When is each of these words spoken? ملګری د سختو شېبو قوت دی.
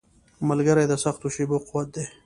ملګری 0.49 0.85
د 0.89 0.93
سختو 1.03 1.27
شېبو 1.35 1.57
قوت 1.67 1.87
دی. 1.95 2.05